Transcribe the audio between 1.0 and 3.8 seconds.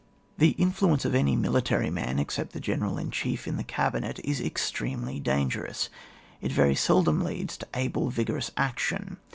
of any militaiy man except the General in Chief in the